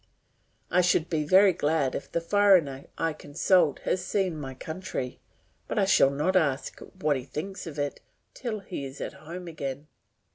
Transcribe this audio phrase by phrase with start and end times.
[0.71, 5.19] I should be very glad if the foreigner I consult has seen my country,
[5.67, 8.01] but I shall not ask what he thinks of it
[8.33, 9.85] till he is at home again.